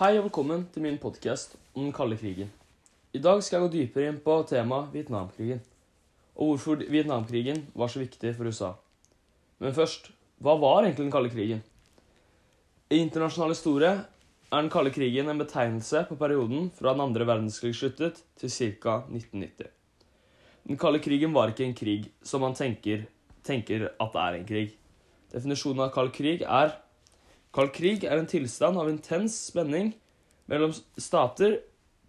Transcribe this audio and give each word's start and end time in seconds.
Hei 0.00 0.14
og 0.16 0.30
velkommen 0.30 0.62
til 0.72 0.80
min 0.80 0.94
podkast 0.96 1.58
om 1.74 1.82
den 1.82 1.92
kalde 1.92 2.16
krigen. 2.16 2.48
I 3.12 3.20
dag 3.20 3.42
skal 3.44 3.58
jeg 3.58 3.66
gå 3.66 3.72
dypere 3.74 4.08
inn 4.08 4.20
på 4.24 4.32
temaet 4.48 4.94
Vietnamkrigen, 4.94 5.60
og 6.40 6.54
hvorfor 6.54 6.80
Vietnamkrigen 6.88 7.66
var 7.76 7.92
så 7.92 8.00
viktig 8.00 8.32
for 8.38 8.48
USA. 8.48 8.70
Men 9.60 9.76
først, 9.76 10.08
hva 10.40 10.56
var 10.56 10.86
egentlig 10.86 11.04
den 11.04 11.12
kalde 11.12 11.34
krigen? 11.34 11.60
I 12.88 13.02
internasjonal 13.04 13.52
historie 13.52 13.92
er 13.92 14.56
den 14.56 14.72
kalde 14.72 14.96
krigen 14.96 15.28
en 15.28 15.44
betegnelse 15.44 16.06
på 16.08 16.16
perioden 16.16 16.70
fra 16.80 16.96
den 16.96 17.04
andre 17.04 17.28
verdenskrig 17.28 17.76
sluttet 17.76 18.24
til 18.40 18.56
ca. 18.56 19.02
1990. 19.04 19.68
Den 20.64 20.80
kalde 20.80 21.04
krigen 21.04 21.36
var 21.36 21.52
ikke 21.52 21.68
en 21.68 21.76
krig 21.76 22.08
som 22.24 22.40
man 22.40 22.56
tenker, 22.56 23.04
tenker 23.44 23.90
at 23.92 24.16
det 24.16 24.28
er 24.30 24.40
en 24.40 24.52
krig. 24.54 24.78
Definisjonen 25.36 25.90
av 25.90 25.92
kald 25.92 26.16
krig 26.16 26.48
er 26.48 26.78
Kald 27.50 27.72
krig 27.74 28.04
er 28.06 28.14
en 28.20 28.28
tilstand 28.30 28.78
av 28.78 28.88
intens 28.90 29.34
spenning 29.48 29.90
mellom 30.50 30.70
stater 30.98 31.56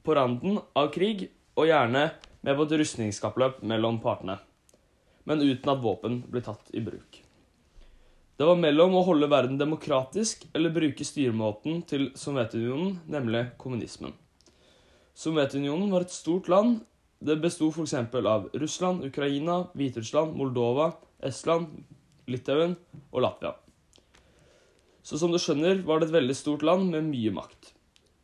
på 0.05 0.14
randen 0.17 0.59
av 0.77 0.91
krig, 0.94 1.30
og 1.58 1.67
gjerne 1.67 2.05
med 2.41 2.58
på 2.58 2.66
et 2.66 2.77
rustningskappløp 2.80 3.59
mellom 3.67 3.98
partene, 4.02 4.38
men 5.27 5.44
uten 5.44 5.73
at 5.73 5.81
våpen 5.84 6.22
blir 6.31 6.45
tatt 6.45 6.70
i 6.73 6.81
bruk. 6.81 7.20
Det 8.38 8.48
var 8.48 8.58
mellom 8.58 8.95
å 8.98 9.04
holde 9.05 9.30
verden 9.30 9.59
demokratisk 9.59 10.48
eller 10.58 10.73
bruke 10.73 11.05
styremåten 11.05 11.84
til 11.89 12.08
Sovjetunionen, 12.17 12.95
nemlig 13.12 13.44
kommunismen. 13.62 14.16
Sovjetunionen 15.14 15.92
var 15.94 16.08
et 16.08 16.16
stort 16.16 16.50
land. 16.50 16.80
Det 17.22 17.36
besto 17.42 17.70
f.eks. 17.70 17.94
av 18.17 18.48
Russland, 18.58 19.05
Ukraina, 19.05 19.67
Hviterussland, 19.78 20.33
Moldova, 20.38 20.94
Estland, 21.22 21.83
Litauen 22.26 22.78
og 23.11 23.22
Latvia. 23.28 23.53
Så 25.03 25.17
som 25.17 25.33
du 25.33 25.39
skjønner, 25.41 25.81
var 25.85 25.99
det 25.99 26.09
et 26.09 26.17
veldig 26.19 26.35
stort 26.38 26.66
land 26.66 26.91
med 26.94 27.07
mye 27.09 27.33
makt. 27.33 27.73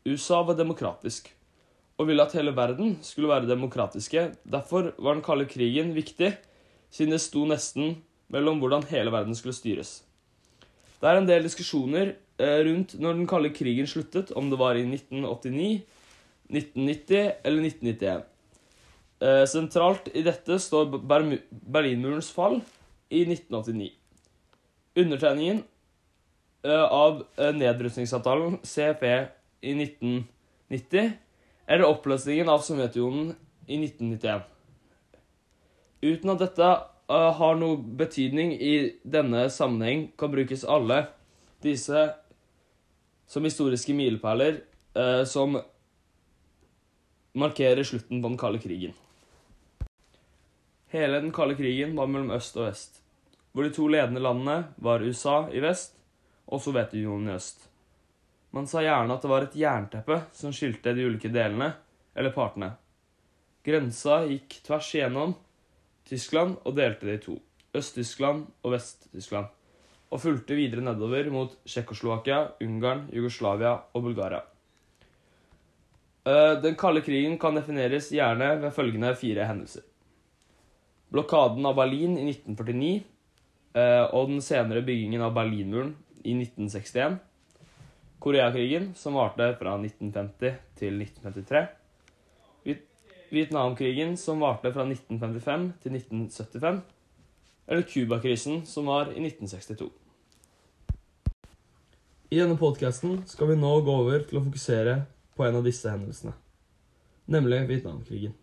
USA 0.08 0.44
var 0.46 0.58
demokratisk, 0.60 1.32
og 1.98 2.10
ville 2.10 2.24
at 2.24 2.36
hele 2.38 2.54
verden 2.56 2.98
skulle 3.04 3.32
være 3.32 3.50
demokratiske. 3.50 4.30
Derfor 4.46 4.94
var 4.98 5.18
den 5.18 5.26
kalde 5.26 5.50
krigen 5.50 5.96
viktig, 5.96 6.36
siden 6.94 7.16
det 7.16 7.24
sto 7.24 7.44
nesten 7.50 7.98
mellom 8.32 8.62
hvordan 8.62 8.86
hele 8.92 9.12
verden 9.12 9.36
skulle 9.36 9.58
styres. 9.58 10.02
Det 11.02 11.10
er 11.10 11.20
en 11.20 11.30
del 11.30 11.46
diskusjoner 11.46 12.14
eh, 12.14 12.60
rundt 12.66 12.96
når 13.02 13.18
den 13.18 13.30
kalde 13.30 13.54
krigen 13.54 13.90
sluttet, 13.90 14.32
om 14.38 14.50
det 14.50 14.60
var 14.62 14.78
i 14.78 14.86
1989, 14.86 15.84
1990 16.54 17.32
eller 17.44 17.68
1991. 17.68 18.26
Eh, 19.18 19.44
sentralt 19.50 20.12
i 20.14 20.24
dette 20.26 20.60
står 20.62 20.94
Berlinmurens 21.02 22.30
fall 22.34 22.60
i 23.10 23.24
1989. 23.26 23.92
Undertegningen 24.98 25.64
av 26.76 27.24
eh, 27.38 27.54
nedrustningsavtalen 27.56 28.58
CFE 28.64 29.16
i 29.62 29.74
1990 29.74 31.12
eller 31.68 31.88
oppløsningen 31.88 32.50
av 32.50 32.64
Sovjetunionen 32.66 33.34
i 33.68 33.80
1991. 33.84 34.46
Uten 36.02 36.32
at 36.34 36.44
dette 36.44 36.68
uh, 37.12 37.32
har 37.40 37.58
noe 37.60 37.80
betydning 38.00 38.54
i 38.54 38.74
denne 39.04 39.48
sammenheng, 39.52 40.08
kan 40.20 40.32
brukes 40.32 40.64
alle 40.64 41.02
disse 41.66 42.06
som 43.28 43.44
historiske 43.44 43.96
milepæler 43.98 44.62
som 45.30 45.60
markerer 47.38 47.86
slutten 47.86 48.22
på 48.22 48.32
den 48.32 48.38
kalde 48.40 48.62
krigen. 48.64 48.96
Hele 50.90 51.20
den 51.22 51.34
kalde 51.36 51.58
krigen 51.60 51.94
var 51.98 52.08
mellom 52.10 52.32
øst 52.34 52.58
og 52.58 52.70
vest, 52.70 53.02
hvor 53.52 53.68
de 53.68 53.74
to 53.76 53.86
ledende 53.92 54.24
landene 54.24 54.72
var 54.82 55.04
USA 55.06 55.44
i 55.54 55.62
vest 55.62 55.97
og 56.48 56.62
Sovjetunionen. 56.64 57.40
Man 58.56 58.68
sa 58.68 58.82
gjerne 58.82 59.14
at 59.14 59.24
det 59.24 59.32
var 59.32 59.46
et 59.46 59.58
jernteppe 59.60 60.22
som 60.36 60.54
skilte 60.56 60.96
de 60.96 61.06
ulike 61.08 61.32
delene, 61.32 61.74
eller 62.18 62.34
partene. 62.36 62.72
Grensa 63.68 64.22
gikk 64.26 64.62
tvers 64.66 64.94
igjennom 64.96 65.36
Tyskland 66.08 66.56
og 66.64 66.78
delte 66.78 67.10
det 67.10 67.18
i 67.18 67.24
to, 67.26 67.36
Øst-Tyskland 67.76 68.46
og 68.64 68.74
Vest-Tyskland, 68.74 69.50
og 70.08 70.22
fulgte 70.24 70.56
videre 70.56 70.86
nedover 70.86 71.28
mot 71.34 71.58
Tsjekkoslovakia, 71.68 72.40
Ungarn, 72.64 73.10
Jugoslavia 73.12 73.74
og 73.92 74.08
Bulgaria. 74.08 74.46
Eh, 76.28 76.54
den 76.64 76.80
kalde 76.80 77.04
krigen 77.04 77.36
kan 77.40 77.60
defineres 77.60 78.10
gjerne 78.16 78.54
ved 78.64 78.72
følgende 78.76 79.14
fire 79.20 79.46
hendelser. 79.48 79.84
Blokaden 81.12 81.68
av 81.68 81.76
Berlin 81.76 82.18
i 82.20 82.26
1949 82.32 83.04
eh, 83.76 84.06
og 84.16 84.32
den 84.32 84.42
senere 84.44 84.84
byggingen 84.88 85.24
av 85.24 85.36
Berlinmuren 85.36 85.94
i 86.24 86.36
1961. 86.36 87.18
Koreakrigen, 88.20 88.94
som 88.96 89.18
varte 89.18 89.52
fra 89.60 89.76
1950 89.78 90.56
til 90.80 91.02
1953. 91.02 91.68
Vietnamkrigen, 93.30 94.18
som 94.18 94.40
varte 94.40 94.72
fra 94.72 94.86
1955 94.88 95.72
til 95.84 95.96
1975. 96.00 96.82
Eller 97.68 97.82
Cubakrisen, 97.82 98.66
som 98.66 98.86
var 98.86 99.12
i 99.12 99.20
1962. 99.20 99.90
I 102.30 102.40
denne 102.40 102.58
podkasten 102.60 103.22
skal 103.28 103.52
vi 103.52 103.60
nå 103.60 103.70
gå 103.84 103.94
over 104.04 104.24
til 104.28 104.40
å 104.40 104.44
fokusere 104.48 104.98
på 105.38 105.46
en 105.48 105.60
av 105.60 105.64
disse 105.68 105.88
hendelsene, 105.88 106.34
nemlig 107.32 107.62
Vietnamkrigen. 107.70 108.34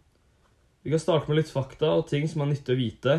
Vi 0.84 0.92
kan 0.92 1.02
starte 1.02 1.28
med 1.28 1.40
litt 1.40 1.52
fakta 1.52 1.90
og 1.98 2.06
ting 2.08 2.24
som 2.28 2.44
er 2.44 2.52
nyttig 2.52 2.72
å 2.72 2.80
vite 2.80 3.18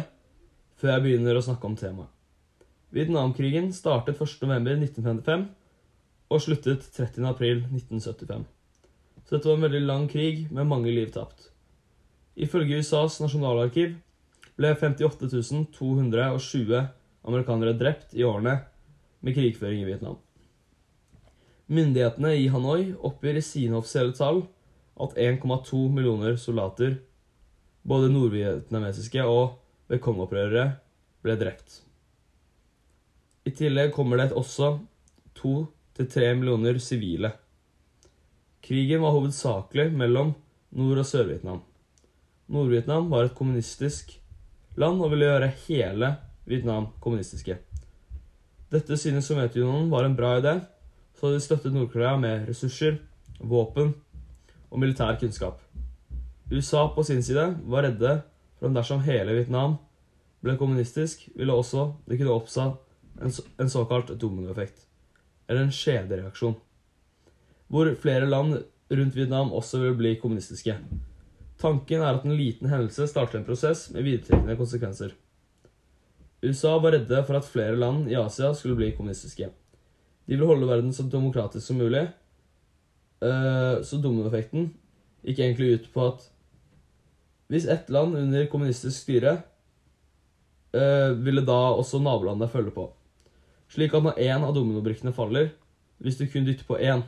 før 0.79 0.95
jeg 0.95 1.03
begynner 1.05 1.37
å 1.37 1.43
snakke 1.45 1.69
om 1.69 1.77
temaet. 1.77 2.15
Vietnamkrigen 2.95 3.73
startet 3.75 4.22
1.11.1955 4.23 5.50
og 6.31 6.41
sluttet 6.41 6.85
30.4.1975. 6.95 8.45
Så 9.25 9.35
dette 9.35 9.50
var 9.50 9.57
en 9.57 9.66
veldig 9.66 9.81
lang 9.83 10.06
krig 10.07 10.45
med 10.53 10.69
mange 10.69 10.94
liv 10.94 11.09
tapt. 11.11 11.50
Ifølge 12.35 12.79
USAs 12.79 13.19
nasjonalarkiv 13.19 13.97
ble 14.55 14.72
58.220 14.79 16.85
amerikanere 17.25 17.73
drept 17.75 18.16
i 18.16 18.23
årene 18.23 18.61
med 19.25 19.35
krigføring 19.35 19.81
i 19.81 19.89
Vietnam. 19.89 20.17
Myndighetene 21.67 22.35
i 22.38 22.47
Hanoi 22.53 22.94
oppgir 22.95 23.39
i 23.39 23.44
sine 23.44 23.79
offisielle 23.79 24.16
tall 24.16 24.44
at 25.01 25.17
1,2 25.19 25.89
millioner 25.91 26.38
soldater, 26.39 27.00
både 27.84 28.11
nordvietnamesiske 28.13 29.25
og 29.25 29.57
Mekong-opprørere, 29.91 30.78
ble 31.25 31.35
drept. 31.41 31.81
I 33.45 33.53
tillegg 33.53 33.91
kommer 33.94 34.17
det 34.17 34.31
også 34.33 34.72
to 35.38 35.67
til 35.95 36.07
tre 36.09 36.31
millioner 36.33 36.79
sivile. 36.81 37.29
Krigen 38.66 39.03
var 39.03 39.13
hovedsakelig 39.13 39.91
mellom 39.94 40.33
Nord- 40.75 41.03
og 41.03 41.06
Sør-Vietnam. 41.06 41.59
Nord-Vietnam 42.50 43.11
var 43.11 43.25
et 43.25 43.35
kommunistisk 43.38 44.16
land 44.78 45.01
og 45.01 45.11
ville 45.11 45.28
gjøre 45.29 45.51
hele 45.67 46.16
Vietnam 46.45 46.88
kommunistiske. 47.01 47.57
Dette 48.73 48.97
synes 48.97 49.29
Sovjetunionen 49.29 49.91
var 49.91 50.05
en 50.05 50.17
bra 50.17 50.39
idé, 50.39 50.55
så 51.16 51.31
de 51.31 51.39
støttet 51.39 51.73
Nord-Korea 51.73 52.17
med 52.17 52.50
ressurser, 52.50 52.97
våpen 53.39 53.94
og 54.72 54.79
militær 54.81 55.19
kunnskap. 55.22 55.61
USA 56.51 56.88
på 56.95 57.03
sin 57.03 57.23
side 57.23 57.45
var 57.66 57.85
redde 57.85 58.22
for 58.57 58.67
om 58.67 58.73
dersom 58.73 59.05
hele 59.05 59.38
Vietnam 59.38 59.78
ble 60.41 60.57
kommunistisk, 60.57 61.29
ville 61.35 61.53
også 61.53 61.91
det 62.09 62.17
kunne 62.17 62.34
oppstå 62.34 62.72
en, 63.22 63.31
en 63.58 63.70
såkalt 63.70 64.14
dominoeffekt, 64.20 64.88
eller 65.48 65.66
en 65.66 65.74
skjedereaksjon, 65.74 66.56
hvor 67.72 67.92
flere 68.02 68.30
land 68.30 68.59
rundt 68.92 69.18
Vietnam 69.18 69.53
også 69.56 69.81
vil 69.81 69.98
bli 69.98 70.16
kommunistiske. 70.22 70.76
Tanken 71.62 72.03
er 72.03 72.18
at 72.18 72.26
en 72.28 72.35
liten 72.35 72.70
hendelse 72.70 73.08
starter 73.09 73.40
en 73.40 73.47
prosess 73.47 73.88
med 73.94 74.06
videretrekkende 74.06 74.58
konsekvenser. 74.59 75.16
USA 76.46 76.76
var 76.78 76.94
redde 76.94 77.23
for 77.26 77.40
at 77.40 77.47
flere 77.50 77.78
land 77.79 78.09
i 78.12 78.17
Asia 78.20 78.52
skulle 78.53 78.78
bli 78.78 78.91
kommunistiske. 78.97 79.50
De 80.26 80.34
ville 80.34 80.50
holde 80.50 80.68
verden 80.70 80.94
så 80.94 81.06
demokratisk 81.09 81.66
som 81.66 81.79
mulig, 81.79 82.03
eh, 83.23 83.82
så 83.82 84.02
dominoeffekten 84.02 84.70
gikk 85.26 85.40
egentlig 85.40 85.72
ut 85.79 85.91
på 85.94 86.06
at 86.11 86.28
hvis 87.50 87.68
ett 87.70 87.90
land 87.94 88.18
under 88.18 88.47
kommunistisk 88.50 89.06
styre 89.06 89.38
eh, 90.73 91.11
ville 91.14 91.46
da 91.46 91.59
også 91.78 92.02
nabolandene 92.02 92.50
følge 92.52 92.73
på 92.73 92.88
slik 93.72 93.94
at 93.94 94.03
når 94.06 94.20
én 94.22 94.46
av 94.46 94.53
dominobrikkene 94.56 95.14
faller, 95.16 95.52
hvis 96.03 96.20
du 96.20 96.28
kun 96.28 96.46
dytter 96.47 96.67
på 96.67 96.78
én. 96.79 97.03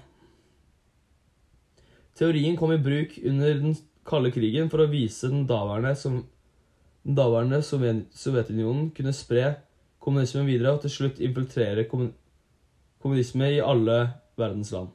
Teorien 2.18 2.58
kom 2.58 2.72
i 2.74 2.82
bruk 2.82 3.18
under 3.24 3.60
den 3.62 3.76
kalde 4.08 4.32
krigen 4.34 4.72
for 4.72 4.82
å 4.82 4.90
vise 4.90 5.30
den 5.30 5.46
daværende, 5.50 5.94
som, 6.00 6.22
den 7.06 7.18
daværende 7.18 7.62
Sovjetunionen 7.62 8.90
kunne 8.96 9.14
spre 9.14 9.58
kommunismen 10.02 10.48
videre 10.48 10.74
og 10.74 10.84
til 10.86 10.94
slutt 10.94 11.22
infiltrere 11.24 11.86
kommunisme 11.90 13.52
i 13.58 13.64
alle 13.64 14.00
verdens 14.40 14.72
land. 14.74 14.94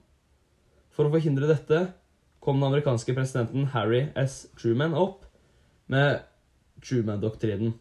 For 0.93 1.07
å 1.07 1.13
forhindre 1.13 1.51
dette 1.51 1.85
kom 2.43 2.59
den 2.59 2.71
amerikanske 2.71 3.15
presidenten 3.15 3.71
Harry 3.77 4.07
S. 4.19 4.47
Truman 4.59 4.97
opp 4.99 5.27
med 5.93 6.25
Truman-doktrinen, 6.83 7.77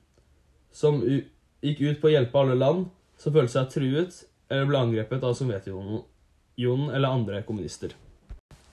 som 0.72 1.02
gikk 1.02 1.82
ut 1.82 2.02
på 2.02 2.12
å 2.12 2.14
hjelpe 2.14 2.38
alle 2.38 2.60
land 2.60 2.90
som 3.22 3.34
følte 3.36 3.54
seg 3.54 3.70
truet 3.70 4.24
eller 4.50 4.70
ble 4.70 4.80
angrepet 4.82 5.26
av 5.26 5.36
Sovjetunionen 5.38 6.90
eller 6.90 7.14
andre 7.14 7.44
kommunister. 7.46 7.94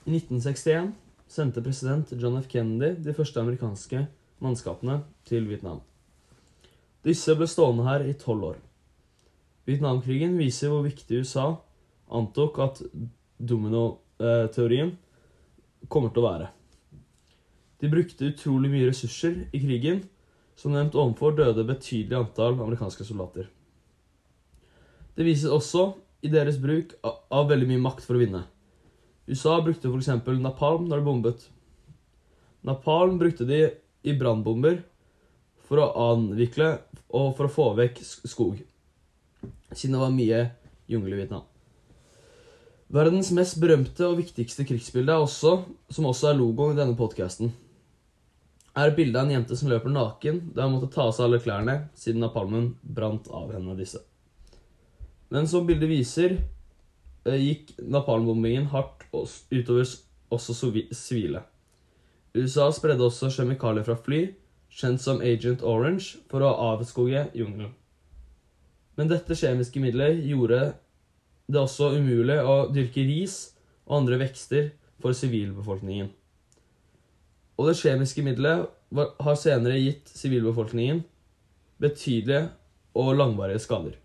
I 0.09 0.15
1961 0.15 0.89
sendte 1.29 1.61
president 1.61 2.09
John 2.17 2.39
F. 2.39 2.47
Kennedy 2.49 2.97
de 3.05 3.13
første 3.13 3.41
amerikanske 3.41 4.07
mannskapene 4.41 5.03
til 5.29 5.45
Vietnam. 5.49 5.83
Disse 7.05 7.35
ble 7.37 7.47
stående 7.47 7.85
her 7.85 8.03
i 8.07 8.15
tolv 8.17 8.49
år. 8.53 8.57
Vietnamkrigen 9.69 10.33
viser 10.39 10.73
hvor 10.73 10.81
viktig 10.87 11.21
USA 11.21 11.51
antok 12.09 12.57
at 12.65 12.81
dominoteorien 13.37 14.95
kommer 15.87 16.09
til 16.09 16.23
å 16.23 16.25
være. 16.25 16.49
De 17.79 17.91
brukte 17.91 18.33
utrolig 18.33 18.71
mye 18.73 18.89
ressurser 18.89 19.45
i 19.53 19.61
krigen. 19.61 20.01
Som 20.59 20.73
nevnt 20.75 20.97
ovenfor 20.97 21.37
døde 21.37 21.63
betydelig 21.63 22.17
antall 22.17 22.57
amerikanske 22.59 23.05
soldater. 23.07 23.45
Det 25.17 25.25
vises 25.27 25.51
også 25.51 25.93
i 26.25 26.31
deres 26.31 26.59
bruk 26.61 26.95
av 27.03 27.49
veldig 27.49 27.67
mye 27.69 27.83
makt 27.83 28.05
for 28.07 28.17
å 28.17 28.21
vinne. 28.21 28.43
USA 29.29 29.59
brukte 29.61 29.89
f.eks. 29.89 30.09
napalm 30.41 30.87
når 30.89 31.01
de 31.01 31.05
bombet. 31.05 31.45
Napalm 32.65 33.19
brukte 33.21 33.45
de 33.47 33.61
i 34.03 34.15
brannbomber 34.17 34.81
for 35.69 35.83
å 35.83 35.91
anvikle 36.11 36.79
og 37.09 37.35
for 37.37 37.45
å 37.45 37.53
få 37.53 37.67
vekk 37.77 38.01
skog, 38.03 38.59
siden 39.71 39.95
det 39.95 40.01
var 40.01 40.13
mye 40.13 40.41
jungel 40.89 41.15
i 41.15 41.21
Vietnam. 41.21 41.45
Verdens 42.89 43.29
mest 43.37 43.59
berømte 43.61 44.07
og 44.07 44.17
viktigste 44.17 44.65
krigsbilde, 44.65 45.13
er 45.13 45.21
også, 45.21 45.59
som 45.93 46.07
også 46.09 46.31
er 46.31 46.39
logoen 46.39 46.73
i 46.73 46.79
denne 46.79 46.97
podkasten, 46.97 47.51
er 48.79 48.95
bildet 48.97 49.19
av 49.19 49.27
en 49.27 49.35
jente 49.35 49.57
som 49.59 49.69
løper 49.69 49.93
naken 49.93 50.41
da 50.55 50.65
hun 50.65 50.77
måtte 50.77 50.89
ta 50.93 51.05
av 51.05 51.13
seg 51.13 51.27
alle 51.27 51.41
klærne 51.43 51.75
siden 51.97 52.23
napalmen 52.23 52.71
brant 52.81 53.29
av 53.33 53.51
henne 53.53 53.75
disse. 53.77 54.01
Men 55.29 55.47
som 55.47 55.67
bildet 55.67 55.89
viser, 55.89 56.37
eh, 57.25 57.37
gikk 57.37 57.75
napalmbombingen 57.77 58.69
hardt 58.73 59.05
utover 59.13 59.85
også 60.29 60.55
sivile. 60.93 61.43
USA 62.35 62.69
spredde 62.71 63.05
også 63.05 63.29
kjemikalier 63.33 63.85
fra 63.85 63.95
fly, 63.95 64.33
kjent 64.69 65.01
som 65.01 65.21
Agent 65.21 65.63
Orange, 65.65 66.19
for 66.29 66.45
å 66.45 66.53
avskoge 66.73 67.27
jungelen. 67.33 67.73
Men 68.97 69.09
dette 69.09 69.37
kjemiske 69.37 69.81
middelet 69.81 70.21
gjorde 70.27 70.73
det 71.49 71.59
også 71.61 71.93
umulig 71.97 72.37
å 72.43 72.67
dyrke 72.73 73.05
ris 73.07 73.55
og 73.87 74.01
andre 74.01 74.19
vekster 74.21 74.71
for 75.01 75.15
sivilbefolkningen. 75.17 76.11
Og 77.59 77.69
det 77.69 77.79
kjemiske 77.79 78.23
middelet 78.23 78.67
har 79.23 79.39
senere 79.39 79.79
gitt 79.79 80.11
sivilbefolkningen 80.13 81.01
betydelige 81.81 82.49
og 82.99 83.15
langvarige 83.17 83.63
skader. 83.63 83.95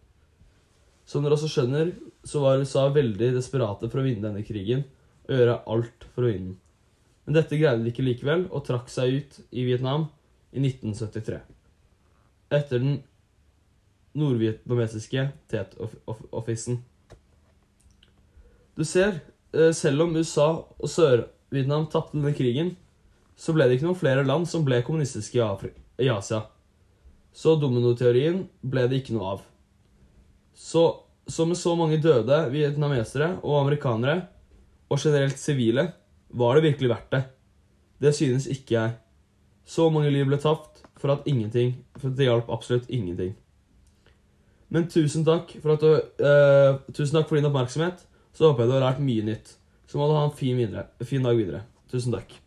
Som 1.09 1.25
dere 1.25 1.37
også 1.37 1.51
skjønner, 1.53 1.93
så 2.25 2.41
var 2.41 2.61
USA 2.63 2.87
veldig 2.93 3.35
desperate 3.37 3.91
for 3.91 4.01
å 4.01 4.05
vinne 4.07 4.25
denne 4.25 4.45
krigen 4.47 4.87
og 5.29 5.35
gjøre 5.37 5.59
alt 5.75 6.07
for 6.15 6.25
å 6.25 6.31
vinne 6.31 6.53
den. 6.53 6.61
Men 7.25 7.39
dette 7.39 7.57
greide 7.57 7.85
de 7.85 7.93
ikke 7.93 8.05
likevel, 8.05 8.47
og 8.53 8.67
trakk 8.67 8.91
seg 8.93 9.19
ut 9.19 9.39
i 9.49 9.65
Vietnam 9.65 10.09
i 10.53 10.61
1973. 10.61 11.41
Etter 12.53 12.83
den 12.83 12.99
nordvietnamesiske 14.15 15.31
Tet-offisen. 15.51 16.83
Du 18.77 18.85
ser, 18.85 19.21
eh, 19.53 19.73
selv 19.73 20.03
om 20.03 20.17
USA 20.17 20.49
og 20.79 20.89
Sør-Vietnam 20.91 21.89
tapte 21.91 22.19
denne 22.19 22.35
krigen, 22.37 22.77
så 23.37 23.55
ble 23.55 23.67
det 23.67 23.79
ikke 23.79 23.89
noen 23.89 23.99
flere 23.99 24.27
land 24.27 24.47
som 24.47 24.65
ble 24.65 24.83
kommunistiske 24.83 25.39
i, 25.99 26.09
Asia. 26.09 26.45
Så 27.33 27.57
dominoteorien 27.59 28.49
ble 28.63 28.87
det 28.89 29.03
ikke 29.03 29.15
noe 29.17 29.33
av. 29.35 29.43
Så, 30.55 30.85
så 31.27 31.47
med 31.47 31.59
så 31.59 31.75
mange 31.79 31.99
døde 32.03 32.39
vietnamesere 32.53 33.35
og 33.43 33.61
amerikanere, 33.61 34.29
og 34.91 35.01
generelt 35.01 35.39
sivile, 35.41 35.89
var 36.35 36.55
det 36.55 36.67
virkelig 36.69 36.91
verdt 36.91 37.13
det. 37.15 37.23
Det 38.03 38.15
synes 38.15 38.47
ikke 38.51 38.75
jeg. 38.77 38.95
Så 39.65 39.89
mange 39.91 40.11
liv 40.13 40.27
ble 40.29 40.39
tapt 40.39 40.83
for 41.01 41.15
at 41.15 41.27
ingenting 41.27 41.75
For 41.97 42.13
det 42.13 42.27
hjalp 42.29 42.51
absolutt 42.53 42.91
ingenting. 42.93 43.33
Men 44.69 44.89
tusen 44.91 45.25
takk 45.25 45.55
for, 45.63 45.79
du, 45.79 45.91
uh, 46.21 46.81
tusen 46.93 47.17
takk 47.17 47.29
for 47.29 47.39
din 47.39 47.49
oppmerksomhet. 47.49 48.03
Så 48.35 48.49
håper 48.49 48.65
jeg 48.65 48.73
du 48.73 48.77
har 48.77 48.87
lært 48.89 49.05
mye 49.05 49.25
nytt. 49.25 49.55
Så 49.87 50.01
må 50.01 50.09
du 50.11 50.17
ha 50.17 50.25
en 50.27 50.35
fin, 50.37 50.57
videre, 50.59 50.89
fin 51.07 51.23
dag 51.23 51.39
videre. 51.39 51.63
Tusen 51.93 52.15
takk. 52.15 52.44